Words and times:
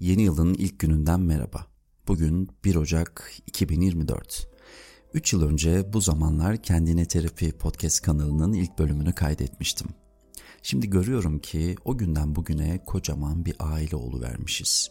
Yeni 0.00 0.22
yılın 0.22 0.54
ilk 0.54 0.78
gününden 0.78 1.20
merhaba. 1.20 1.66
Bugün 2.08 2.48
1 2.64 2.76
Ocak 2.76 3.32
2024. 3.46 4.48
3 5.14 5.32
yıl 5.32 5.42
önce 5.42 5.92
bu 5.92 6.00
zamanlar 6.00 6.62
Kendine 6.62 7.08
Terapi 7.08 7.52
podcast 7.52 8.02
kanalının 8.02 8.52
ilk 8.52 8.78
bölümünü 8.78 9.12
kaydetmiştim. 9.12 9.88
Şimdi 10.62 10.90
görüyorum 10.90 11.38
ki 11.38 11.76
o 11.84 11.98
günden 11.98 12.34
bugüne 12.34 12.84
kocaman 12.84 13.44
bir 13.44 13.56
aile 13.58 13.96
vermişiz. 14.20 14.90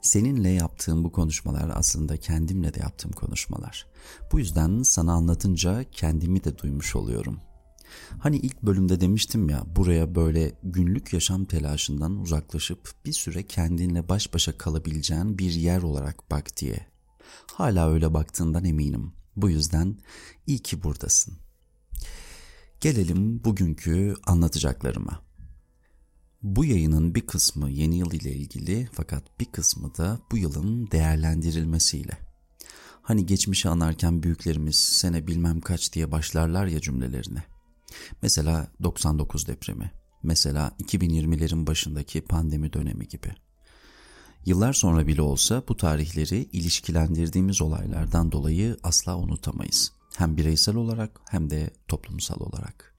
Seninle 0.00 0.48
yaptığım 0.48 1.04
bu 1.04 1.12
konuşmalar 1.12 1.72
aslında 1.74 2.16
kendimle 2.16 2.74
de 2.74 2.80
yaptığım 2.80 3.12
konuşmalar. 3.12 3.86
Bu 4.32 4.38
yüzden 4.38 4.82
sana 4.82 5.12
anlatınca 5.12 5.84
kendimi 5.84 6.44
de 6.44 6.58
duymuş 6.58 6.96
oluyorum.'' 6.96 7.51
Hani 8.18 8.36
ilk 8.36 8.62
bölümde 8.62 9.00
demiştim 9.00 9.48
ya 9.48 9.64
buraya 9.76 10.14
böyle 10.14 10.52
günlük 10.62 11.12
yaşam 11.12 11.44
telaşından 11.44 12.20
uzaklaşıp 12.20 12.92
bir 13.06 13.12
süre 13.12 13.42
kendinle 13.46 14.08
baş 14.08 14.34
başa 14.34 14.58
kalabileceğin 14.58 15.38
bir 15.38 15.52
yer 15.52 15.82
olarak 15.82 16.30
bak 16.30 16.56
diye. 16.56 16.86
Hala 17.52 17.90
öyle 17.90 18.14
baktığından 18.14 18.64
eminim. 18.64 19.12
Bu 19.36 19.50
yüzden 19.50 19.98
iyi 20.46 20.58
ki 20.58 20.82
buradasın. 20.82 21.34
Gelelim 22.80 23.44
bugünkü 23.44 24.14
anlatacaklarıma. 24.26 25.22
Bu 26.42 26.64
yayının 26.64 27.14
bir 27.14 27.26
kısmı 27.26 27.70
yeni 27.70 27.98
yıl 27.98 28.12
ile 28.12 28.32
ilgili 28.32 28.88
fakat 28.92 29.40
bir 29.40 29.44
kısmı 29.44 29.96
da 29.96 30.20
bu 30.32 30.36
yılın 30.36 30.90
değerlendirilmesiyle. 30.90 32.18
Hani 33.02 33.26
geçmişi 33.26 33.68
anarken 33.68 34.22
büyüklerimiz 34.22 34.76
sene 34.76 35.26
bilmem 35.26 35.60
kaç 35.60 35.92
diye 35.92 36.12
başlarlar 36.12 36.66
ya 36.66 36.80
cümlelerine. 36.80 37.51
Mesela 38.22 38.68
99 38.82 39.46
depremi, 39.46 39.92
mesela 40.22 40.72
2020'lerin 40.82 41.66
başındaki 41.66 42.20
pandemi 42.20 42.72
dönemi 42.72 43.08
gibi. 43.08 43.34
Yıllar 44.46 44.72
sonra 44.72 45.06
bile 45.06 45.22
olsa 45.22 45.62
bu 45.68 45.76
tarihleri 45.76 46.48
ilişkilendirdiğimiz 46.52 47.62
olaylardan 47.62 48.32
dolayı 48.32 48.76
asla 48.82 49.16
unutamayız. 49.16 49.92
Hem 50.16 50.36
bireysel 50.36 50.76
olarak 50.76 51.20
hem 51.30 51.50
de 51.50 51.70
toplumsal 51.88 52.40
olarak. 52.40 52.94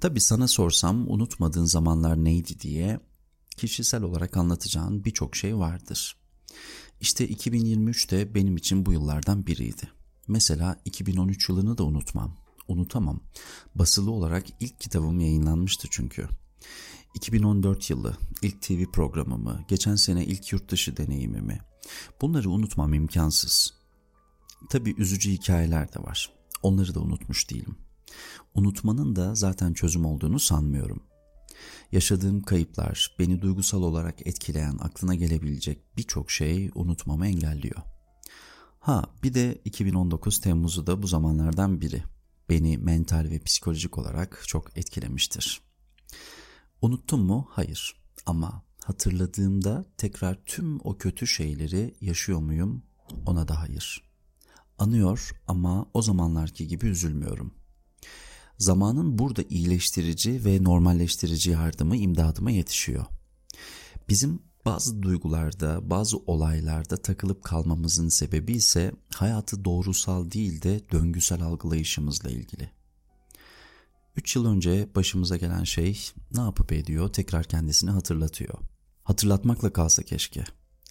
Tabi 0.00 0.20
sana 0.20 0.48
sorsam 0.48 1.10
unutmadığın 1.10 1.64
zamanlar 1.64 2.24
neydi 2.24 2.60
diye 2.60 3.00
kişisel 3.56 4.02
olarak 4.02 4.36
anlatacağın 4.36 5.04
birçok 5.04 5.36
şey 5.36 5.56
vardır. 5.56 6.16
İşte 7.00 7.28
2023 7.28 8.10
de 8.10 8.34
benim 8.34 8.56
için 8.56 8.86
bu 8.86 8.92
yıllardan 8.92 9.46
biriydi. 9.46 9.88
Mesela 10.28 10.80
2013 10.84 11.48
yılını 11.48 11.78
da 11.78 11.84
unutmam 11.84 12.36
unutamam. 12.68 13.20
Basılı 13.74 14.10
olarak 14.10 14.46
ilk 14.60 14.80
kitabım 14.80 15.20
yayınlanmıştı 15.20 15.88
çünkü. 15.90 16.28
2014 17.14 17.90
yılı 17.90 18.16
ilk 18.42 18.62
TV 18.62 18.84
programımı, 18.92 19.64
geçen 19.68 19.96
sene 19.96 20.24
ilk 20.24 20.52
yurt 20.52 20.70
dışı 20.70 20.96
deneyimimi. 20.96 21.60
Bunları 22.20 22.50
unutmam 22.50 22.94
imkansız. 22.94 23.74
Tabi 24.70 24.94
üzücü 24.98 25.30
hikayeler 25.30 25.92
de 25.92 25.98
var. 25.98 26.32
Onları 26.62 26.94
da 26.94 27.00
unutmuş 27.00 27.50
değilim. 27.50 27.76
Unutmanın 28.54 29.16
da 29.16 29.34
zaten 29.34 29.72
çözüm 29.72 30.04
olduğunu 30.04 30.38
sanmıyorum. 30.38 31.02
Yaşadığım 31.92 32.42
kayıplar 32.42 33.16
beni 33.18 33.42
duygusal 33.42 33.82
olarak 33.82 34.26
etkileyen 34.26 34.78
aklına 34.80 35.14
gelebilecek 35.14 35.96
birçok 35.96 36.30
şey 36.30 36.70
unutmamı 36.74 37.26
engelliyor. 37.26 37.82
Ha 38.80 39.04
bir 39.22 39.34
de 39.34 39.60
2019 39.64 40.40
Temmuz'u 40.40 40.86
da 40.86 41.02
bu 41.02 41.06
zamanlardan 41.06 41.80
biri 41.80 42.02
beni 42.48 42.78
mental 42.78 43.30
ve 43.30 43.38
psikolojik 43.38 43.98
olarak 43.98 44.42
çok 44.46 44.78
etkilemiştir. 44.78 45.60
Unuttum 46.82 47.20
mu? 47.20 47.48
Hayır. 47.50 47.94
Ama 48.26 48.62
hatırladığımda 48.84 49.86
tekrar 49.96 50.38
tüm 50.46 50.80
o 50.84 50.98
kötü 50.98 51.26
şeyleri 51.26 51.94
yaşıyor 52.00 52.38
muyum? 52.38 52.82
Ona 53.26 53.48
da 53.48 53.60
hayır. 53.60 54.02
Anıyor 54.78 55.30
ama 55.46 55.90
o 55.94 56.02
zamanlarki 56.02 56.68
gibi 56.68 56.86
üzülmüyorum. 56.86 57.54
Zamanın 58.58 59.18
burada 59.18 59.42
iyileştirici 59.42 60.44
ve 60.44 60.64
normalleştirici 60.64 61.50
yardımı 61.50 61.96
imdadıma 61.96 62.50
yetişiyor. 62.50 63.04
Bizim 64.08 64.42
bazı 64.66 65.02
duygularda, 65.02 65.90
bazı 65.90 66.16
olaylarda 66.16 66.96
takılıp 66.96 67.44
kalmamızın 67.44 68.08
sebebi 68.08 68.52
ise 68.52 68.92
hayatı 69.14 69.64
doğrusal 69.64 70.30
değil 70.30 70.62
de 70.62 70.80
döngüsel 70.92 71.42
algılayışımızla 71.42 72.30
ilgili. 72.30 72.70
Üç 74.16 74.36
yıl 74.36 74.46
önce 74.46 74.88
başımıza 74.94 75.36
gelen 75.36 75.64
şey 75.64 76.10
ne 76.34 76.40
yapıp 76.40 76.72
ediyor 76.72 77.08
tekrar 77.08 77.44
kendisini 77.44 77.90
hatırlatıyor. 77.90 78.54
Hatırlatmakla 79.02 79.72
kalsa 79.72 80.02
keşke. 80.02 80.44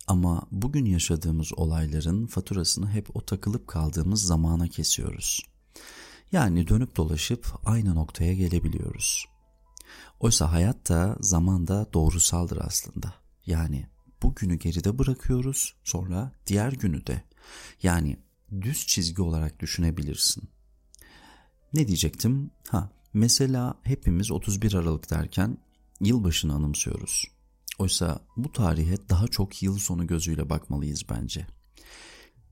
Ama 0.07 0.47
bugün 0.51 0.85
yaşadığımız 0.85 1.53
olayların 1.55 2.27
faturasını 2.27 2.89
hep 2.89 3.15
o 3.15 3.25
takılıp 3.25 3.67
kaldığımız 3.67 4.25
zamana 4.25 4.67
kesiyoruz. 4.67 5.41
Yani 6.31 6.67
dönüp 6.67 6.95
dolaşıp 6.97 7.53
aynı 7.65 7.95
noktaya 7.95 8.33
gelebiliyoruz. 8.33 9.25
Oysa 10.19 10.51
hayat 10.51 10.89
da 10.89 11.17
zaman 11.19 11.67
da 11.67 11.87
doğrusaldır 11.93 12.57
aslında. 12.61 13.22
Yani 13.45 13.87
bugünü 14.23 14.55
geride 14.55 14.99
bırakıyoruz 14.99 15.75
sonra 15.83 16.31
diğer 16.47 16.71
günü 16.71 17.07
de 17.07 17.23
yani 17.83 18.17
düz 18.61 18.87
çizgi 18.87 19.21
olarak 19.21 19.59
düşünebilirsin. 19.59 20.49
Ne 21.73 21.87
diyecektim? 21.87 22.51
Ha 22.69 22.89
mesela 23.13 23.79
hepimiz 23.83 24.31
31 24.31 24.73
Aralık 24.73 25.09
derken 25.09 25.57
yılbaşını 26.01 26.53
anımsıyoruz. 26.53 27.25
Oysa 27.79 28.19
bu 28.37 28.51
tarihe 28.51 28.97
daha 29.09 29.27
çok 29.27 29.63
yıl 29.63 29.77
sonu 29.77 30.07
gözüyle 30.07 30.49
bakmalıyız 30.49 31.03
bence. 31.09 31.47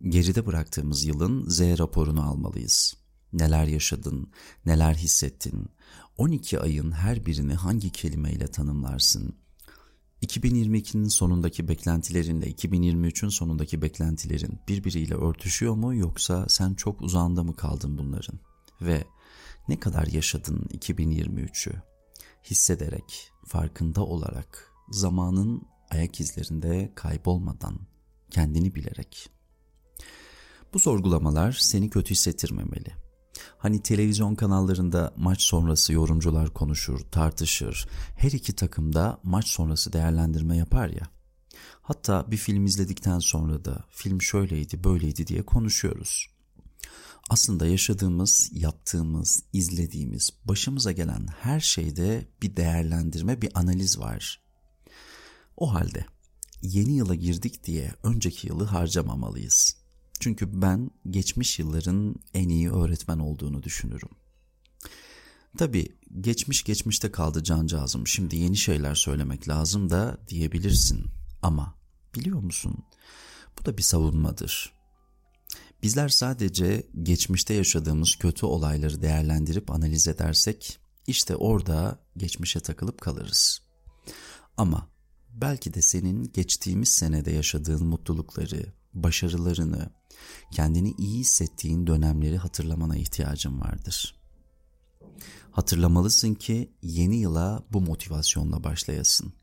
Geride 0.02 0.46
bıraktığımız 0.46 1.06
yılın 1.06 1.50
Z 1.50 1.59
raporunu 1.62 2.29
almalıyız. 2.29 2.97
Neler 3.34 3.66
yaşadın, 3.66 4.31
neler 4.66 4.94
hissettin, 4.94 5.69
12 6.18 6.59
ayın 6.59 6.91
her 6.91 7.25
birini 7.25 7.53
hangi 7.53 7.91
kelimeyle 7.91 8.47
tanımlarsın, 8.47 9.35
2022'nin 10.21 11.07
sonundaki 11.07 11.67
beklentilerinle 11.67 12.51
2023'ün 12.51 13.29
sonundaki 13.29 13.81
beklentilerin 13.81 14.59
birbiriyle 14.67 15.15
örtüşüyor 15.15 15.75
mu 15.75 15.95
yoksa 15.95 16.45
sen 16.49 16.73
çok 16.73 17.01
uzağında 17.01 17.43
mı 17.43 17.55
kaldın 17.55 17.97
bunların? 17.97 18.39
Ve 18.81 19.03
ne 19.67 19.79
kadar 19.79 20.07
yaşadın 20.07 20.59
2023'ü? 20.59 21.81
Hissederek, 22.43 23.31
farkında 23.45 24.05
olarak, 24.05 24.71
zamanın 24.89 25.61
ayak 25.89 26.19
izlerinde 26.19 26.91
kaybolmadan, 26.95 27.79
kendini 28.29 28.75
bilerek. 28.75 29.29
Bu 30.73 30.79
sorgulamalar 30.79 31.51
seni 31.51 31.89
kötü 31.89 32.11
hissettirmemeli. 32.11 33.10
Hani 33.57 33.83
televizyon 33.83 34.35
kanallarında 34.35 35.13
maç 35.17 35.41
sonrası 35.41 35.93
yorumcular 35.93 36.53
konuşur, 36.53 36.99
tartışır. 36.99 37.87
Her 38.17 38.31
iki 38.31 38.55
takım 38.55 38.93
da 38.93 39.19
maç 39.23 39.47
sonrası 39.47 39.93
değerlendirme 39.93 40.57
yapar 40.57 40.87
ya. 40.87 41.07
Hatta 41.81 42.31
bir 42.31 42.37
film 42.37 42.65
izledikten 42.65 43.19
sonra 43.19 43.65
da 43.65 43.83
film 43.89 44.21
şöyleydi, 44.21 44.83
böyleydi 44.83 45.27
diye 45.27 45.41
konuşuyoruz. 45.41 46.27
Aslında 47.29 47.67
yaşadığımız, 47.67 48.49
yaptığımız, 48.53 49.43
izlediğimiz, 49.53 50.29
başımıza 50.45 50.91
gelen 50.91 51.27
her 51.39 51.59
şeyde 51.59 52.27
bir 52.41 52.55
değerlendirme, 52.55 53.41
bir 53.41 53.49
analiz 53.59 53.99
var. 53.99 54.41
O 55.57 55.73
halde 55.73 56.05
yeni 56.61 56.91
yıla 56.91 57.15
girdik 57.15 57.63
diye 57.63 57.93
önceki 58.03 58.47
yılı 58.47 58.63
harcamamalıyız. 58.63 59.80
Çünkü 60.21 60.61
ben 60.61 60.91
geçmiş 61.09 61.59
yılların 61.59 62.15
en 62.33 62.49
iyi 62.49 62.71
öğretmen 62.71 63.19
olduğunu 63.19 63.63
düşünürüm. 63.63 64.09
Tabi 65.57 65.97
geçmiş 66.21 66.63
geçmişte 66.63 67.11
kaldı 67.11 67.43
cancağızım 67.43 68.07
şimdi 68.07 68.35
yeni 68.35 68.57
şeyler 68.57 68.95
söylemek 68.95 69.47
lazım 69.47 69.89
da 69.89 70.17
diyebilirsin. 70.27 71.05
Ama 71.41 71.75
biliyor 72.16 72.40
musun 72.40 72.78
bu 73.59 73.66
da 73.66 73.78
bir 73.78 73.81
savunmadır. 73.84 74.73
Bizler 75.84 76.09
sadece 76.09 76.87
geçmişte 77.03 77.53
yaşadığımız 77.53 78.16
kötü 78.16 78.46
olayları 78.46 79.01
değerlendirip 79.01 79.72
analiz 79.72 80.07
edersek 80.07 80.79
işte 81.07 81.35
orada 81.35 81.99
geçmişe 82.17 82.59
takılıp 82.59 83.01
kalırız. 83.01 83.61
Ama 84.57 84.90
belki 85.34 85.73
de 85.73 85.81
senin 85.81 86.23
geçtiğimiz 86.34 86.90
senede 86.90 87.31
yaşadığın 87.31 87.85
mutlulukları, 87.85 88.73
başarılarını, 88.93 89.90
kendini 90.52 90.93
iyi 90.97 91.20
hissettiğin 91.20 91.88
dönemleri 91.88 92.38
hatırlamana 92.38 92.97
ihtiyacın 92.97 93.61
vardır. 93.61 94.16
Hatırlamalısın 95.52 96.34
ki 96.34 96.72
yeni 96.82 97.17
yıla 97.17 97.64
bu 97.72 97.82
motivasyonla 97.82 98.64
başlayasın. 98.64 99.34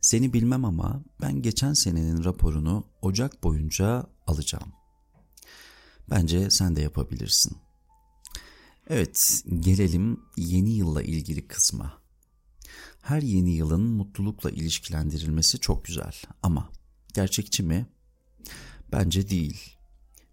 Seni 0.00 0.32
bilmem 0.32 0.64
ama 0.64 1.02
ben 1.20 1.42
geçen 1.42 1.72
senenin 1.72 2.24
raporunu 2.24 2.84
Ocak 3.02 3.42
boyunca 3.42 4.06
alacağım. 4.26 4.72
Bence 6.10 6.50
sen 6.50 6.76
de 6.76 6.82
yapabilirsin. 6.82 7.56
Evet, 8.86 9.44
gelelim 9.60 10.20
yeni 10.36 10.70
yılla 10.70 11.02
ilgili 11.02 11.48
kısma. 11.48 12.02
Her 13.02 13.22
yeni 13.22 13.54
yılın 13.54 13.82
mutlulukla 13.82 14.50
ilişkilendirilmesi 14.50 15.58
çok 15.60 15.84
güzel 15.84 16.14
ama 16.42 16.70
gerçekçi 17.14 17.62
mi? 17.62 17.86
Bence 18.92 19.30
değil. 19.30 19.76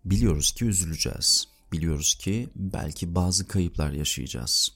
Biliyoruz 0.05 0.51
ki 0.51 0.65
üzüleceğiz. 0.65 1.47
Biliyoruz 1.71 2.15
ki 2.15 2.49
belki 2.55 3.15
bazı 3.15 3.47
kayıplar 3.47 3.91
yaşayacağız. 3.91 4.71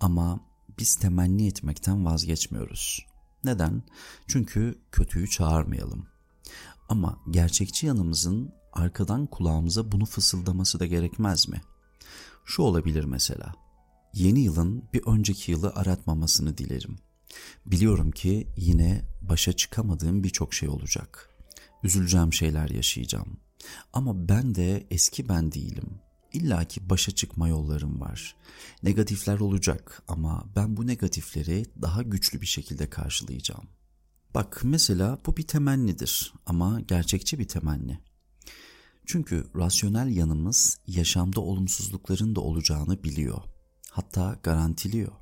Ama 0.00 0.40
biz 0.78 0.96
temenni 0.96 1.46
etmekten 1.46 2.04
vazgeçmiyoruz. 2.04 3.06
Neden? 3.44 3.82
Çünkü 4.26 4.78
kötüyü 4.92 5.30
çağırmayalım. 5.30 6.06
Ama 6.88 7.18
gerçekçi 7.30 7.86
yanımızın 7.86 8.52
arkadan 8.72 9.26
kulağımıza 9.26 9.92
bunu 9.92 10.04
fısıldaması 10.04 10.80
da 10.80 10.86
gerekmez 10.86 11.48
mi? 11.48 11.60
Şu 12.44 12.62
olabilir 12.62 13.04
mesela. 13.04 13.54
Yeni 14.14 14.40
yılın 14.40 14.84
bir 14.92 15.02
önceki 15.06 15.52
yılı 15.52 15.70
aratmamasını 15.70 16.58
dilerim. 16.58 16.98
Biliyorum 17.66 18.10
ki 18.10 18.48
yine 18.56 19.02
başa 19.22 19.52
çıkamadığım 19.52 20.24
birçok 20.24 20.54
şey 20.54 20.68
olacak. 20.68 21.30
Üzüleceğim 21.82 22.32
şeyler 22.32 22.68
yaşayacağım. 22.68 23.36
Ama 23.92 24.28
ben 24.28 24.54
de 24.54 24.86
eski 24.90 25.28
ben 25.28 25.52
değilim. 25.52 26.00
İlla 26.32 26.64
ki 26.64 26.90
başa 26.90 27.12
çıkma 27.12 27.48
yollarım 27.48 28.00
var. 28.00 28.36
Negatifler 28.82 29.40
olacak 29.40 30.02
ama 30.08 30.44
ben 30.56 30.76
bu 30.76 30.86
negatifleri 30.86 31.64
daha 31.82 32.02
güçlü 32.02 32.40
bir 32.40 32.46
şekilde 32.46 32.90
karşılayacağım. 32.90 33.68
Bak 34.34 34.60
mesela 34.64 35.18
bu 35.26 35.36
bir 35.36 35.46
temennidir 35.46 36.32
ama 36.46 36.80
gerçekçi 36.80 37.38
bir 37.38 37.48
temenni. 37.48 37.98
Çünkü 39.06 39.46
rasyonel 39.56 40.16
yanımız 40.16 40.78
yaşamda 40.86 41.40
olumsuzlukların 41.40 42.36
da 42.36 42.40
olacağını 42.40 43.04
biliyor. 43.04 43.42
Hatta 43.90 44.38
garantiliyor. 44.42 45.12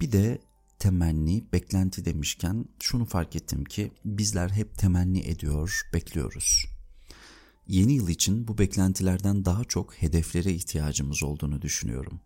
Bir 0.00 0.12
de 0.12 0.38
temenni, 0.78 1.44
beklenti 1.52 2.04
demişken 2.04 2.64
şunu 2.80 3.04
fark 3.04 3.36
ettim 3.36 3.64
ki 3.64 3.92
bizler 4.04 4.48
hep 4.48 4.78
temenni 4.78 5.20
ediyor, 5.20 5.82
bekliyoruz. 5.94 6.64
Yeni 7.66 7.92
yıl 7.92 8.08
için 8.08 8.48
bu 8.48 8.58
beklentilerden 8.58 9.44
daha 9.44 9.64
çok 9.64 9.94
hedeflere 9.94 10.52
ihtiyacımız 10.52 11.22
olduğunu 11.22 11.62
düşünüyorum. 11.62 12.20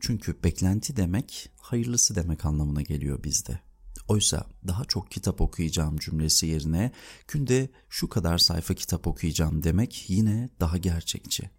Çünkü 0.00 0.42
beklenti 0.44 0.96
demek 0.96 1.50
hayırlısı 1.60 2.14
demek 2.14 2.44
anlamına 2.44 2.82
geliyor 2.82 3.24
bizde. 3.24 3.60
Oysa 4.08 4.46
daha 4.66 4.84
çok 4.84 5.10
kitap 5.10 5.40
okuyacağım 5.40 5.96
cümlesi 5.96 6.46
yerine 6.46 6.92
günde 7.28 7.70
şu 7.88 8.08
kadar 8.08 8.38
sayfa 8.38 8.74
kitap 8.74 9.06
okuyacağım 9.06 9.62
demek 9.62 10.10
yine 10.10 10.48
daha 10.60 10.78
gerçekçi. 10.78 11.50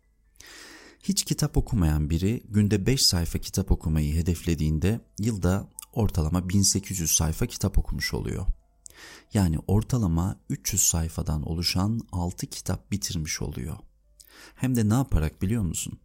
Hiç 1.03 1.23
kitap 1.23 1.57
okumayan 1.57 2.09
biri 2.09 2.43
günde 2.49 2.85
5 2.85 3.05
sayfa 3.05 3.39
kitap 3.39 3.71
okumayı 3.71 4.15
hedeflediğinde 4.15 5.01
yılda 5.19 5.69
ortalama 5.93 6.49
1800 6.49 7.11
sayfa 7.11 7.45
kitap 7.45 7.77
okumuş 7.77 8.13
oluyor. 8.13 8.45
Yani 9.33 9.59
ortalama 9.67 10.39
300 10.49 10.83
sayfadan 10.83 11.43
oluşan 11.43 12.01
6 12.11 12.47
kitap 12.47 12.91
bitirmiş 12.91 13.41
oluyor. 13.41 13.77
Hem 14.55 14.75
de 14.75 14.89
ne 14.89 14.93
yaparak 14.93 15.41
biliyor 15.41 15.63
musun? 15.63 15.99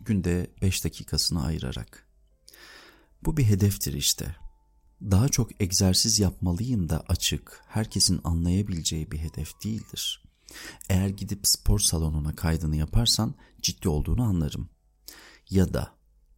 Günde 0.00 0.50
5 0.62 0.84
dakikasını 0.84 1.44
ayırarak. 1.44 2.08
Bu 3.24 3.36
bir 3.36 3.44
hedeftir 3.44 3.92
işte. 3.92 4.36
Daha 5.02 5.28
çok 5.28 5.60
egzersiz 5.60 6.18
yapmalıyım 6.18 6.88
da 6.88 7.04
açık, 7.08 7.64
herkesin 7.68 8.20
anlayabileceği 8.24 9.10
bir 9.10 9.18
hedef 9.18 9.64
değildir. 9.64 10.22
Eğer 10.88 11.08
gidip 11.08 11.46
spor 11.46 11.78
salonuna 11.78 12.36
kaydını 12.36 12.76
yaparsan 12.76 13.34
ciddi 13.62 13.88
olduğunu 13.88 14.22
anlarım. 14.22 14.68
Ya 15.50 15.74
da 15.74 15.94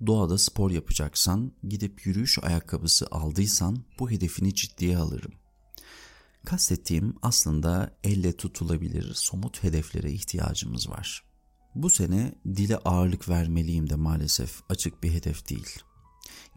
doğada 0.06 0.38
spor 0.38 0.70
yapacaksan 0.70 1.52
gidip 1.68 2.06
yürüyüş 2.06 2.38
ayakkabısı 2.42 3.06
aldıysan 3.10 3.84
bu 3.98 4.10
hedefini 4.10 4.54
ciddiye 4.54 4.98
alırım. 4.98 5.32
Kastettiğim 6.44 7.14
aslında 7.22 7.96
elle 8.04 8.36
tutulabilir 8.36 9.14
somut 9.14 9.62
hedeflere 9.62 10.12
ihtiyacımız 10.12 10.90
var. 10.90 11.24
Bu 11.74 11.90
sene 11.90 12.34
dile 12.46 12.76
ağırlık 12.76 13.28
vermeliyim 13.28 13.90
de 13.90 13.94
maalesef 13.94 14.62
açık 14.68 15.02
bir 15.02 15.12
hedef 15.12 15.48
değil. 15.48 15.78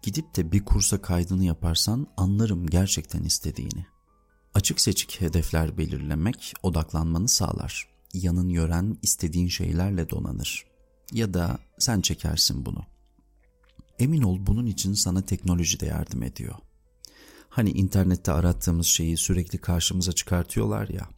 Gidip 0.02 0.36
de 0.36 0.52
bir 0.52 0.66
kursa 0.66 1.02
kaydını 1.02 1.44
yaparsan 1.44 2.08
anlarım 2.18 2.68
gerçekten 2.68 3.24
istediğini. 3.24 3.86
Açık 4.54 4.82
seçik 4.82 5.22
hedefler 5.22 5.78
belirlemek 5.78 6.54
odaklanmanı 6.64 7.28
sağlar. 7.28 7.88
Yanın 8.14 8.50
yören 8.50 8.98
istediğin 9.02 9.48
şeylerle 9.48 10.10
donanır. 10.10 10.66
Ya 11.12 11.34
da 11.34 11.60
sen 11.80 12.02
çekersin 12.02 12.66
bunu. 12.66 12.97
Emin 14.00 14.22
ol 14.22 14.38
bunun 14.40 14.66
için 14.66 14.94
sana 14.94 15.22
teknoloji 15.22 15.80
de 15.80 15.86
yardım 15.86 16.24
ediyor. 16.24 16.56
Hani 17.50 17.72
internette 17.72 18.32
arattığımız 18.32 18.88
şeyi 18.88 19.18
sürekli 19.18 19.58
karşımıza 19.58 20.12
çıkartıyorlar 20.12 20.90
ya. 20.90 21.10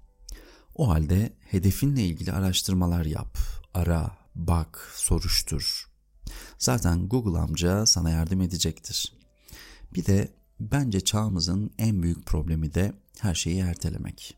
O 0.76 0.90
halde 0.90 1.34
hedefinle 1.40 2.06
ilgili 2.06 2.31
araştırmalar 2.31 3.06
yap, 3.06 3.38
ara, 3.74 4.18
bak, 4.36 4.92
soruştur. 4.94 5.90
Zaten 6.58 7.08
Google 7.08 7.40
amca 7.40 7.86
sana 7.86 8.10
yardım 8.10 8.42
edecektir. 8.42 9.14
Bir 9.94 10.06
de 10.06 10.34
bence 10.60 11.02
çağımızın 11.02 11.72
en 11.78 12.04
büyük 12.04 12.26
problemi 12.26 12.74
de 12.74 12.94
her 13.20 13.36
şeyi 13.36 13.60
ertelemek. 13.60 14.38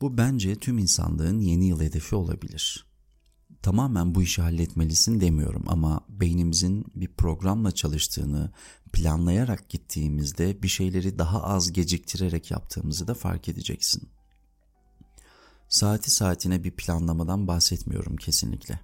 Bu 0.00 0.18
bence 0.18 0.56
tüm 0.56 0.78
insanlığın 0.78 1.40
yeni 1.40 1.66
yıl 1.66 1.80
hedefi 1.80 2.16
olabilir. 2.16 2.93
Tamamen 3.64 4.14
bu 4.14 4.22
işi 4.22 4.42
halletmelisin 4.42 5.20
demiyorum 5.20 5.64
ama 5.66 6.00
beynimizin 6.08 6.84
bir 6.94 7.08
programla 7.08 7.72
çalıştığını, 7.72 8.52
planlayarak 8.92 9.68
gittiğimizde 9.68 10.62
bir 10.62 10.68
şeyleri 10.68 11.18
daha 11.18 11.42
az 11.42 11.72
geciktirerek 11.72 12.50
yaptığımızı 12.50 13.06
da 13.06 13.14
fark 13.14 13.48
edeceksin. 13.48 14.08
Saati 15.68 16.10
saatine 16.10 16.64
bir 16.64 16.70
planlamadan 16.70 17.48
bahsetmiyorum 17.48 18.16
kesinlikle. 18.16 18.80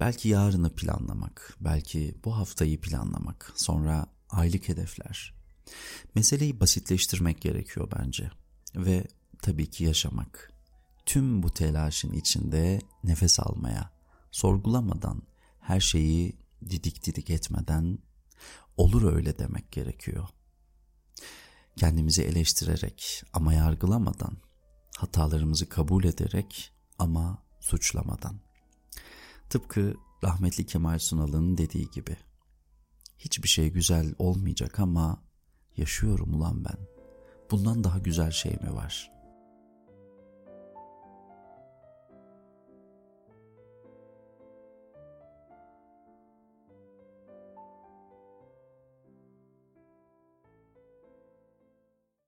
Belki 0.00 0.28
yarını 0.28 0.74
planlamak, 0.74 1.56
belki 1.60 2.14
bu 2.24 2.36
haftayı 2.36 2.80
planlamak, 2.80 3.52
sonra 3.56 4.06
aylık 4.30 4.68
hedefler. 4.68 5.34
Meseleyi 6.14 6.60
basitleştirmek 6.60 7.40
gerekiyor 7.40 7.88
bence 7.98 8.30
ve 8.76 9.06
tabii 9.42 9.70
ki 9.70 9.84
yaşamak. 9.84 10.52
Tüm 11.06 11.42
bu 11.42 11.50
telaşın 11.54 12.12
içinde 12.12 12.80
nefes 13.04 13.40
almaya, 13.40 13.97
sorgulamadan, 14.30 15.22
her 15.60 15.80
şeyi 15.80 16.38
didik 16.70 17.06
didik 17.06 17.30
etmeden 17.30 17.98
olur 18.76 19.12
öyle 19.12 19.38
demek 19.38 19.72
gerekiyor. 19.72 20.28
Kendimizi 21.76 22.22
eleştirerek 22.22 23.22
ama 23.32 23.54
yargılamadan, 23.54 24.36
hatalarımızı 24.96 25.68
kabul 25.68 26.04
ederek 26.04 26.72
ama 26.98 27.42
suçlamadan. 27.60 28.40
Tıpkı 29.50 29.94
rahmetli 30.24 30.66
Kemal 30.66 30.98
Sunal'ın 30.98 31.58
dediği 31.58 31.90
gibi. 31.90 32.16
Hiçbir 33.18 33.48
şey 33.48 33.70
güzel 33.70 34.14
olmayacak 34.18 34.80
ama 34.80 35.22
yaşıyorum 35.76 36.34
ulan 36.34 36.64
ben. 36.64 36.78
Bundan 37.50 37.84
daha 37.84 37.98
güzel 37.98 38.30
şey 38.30 38.52
mi 38.52 38.74
var?'' 38.74 39.17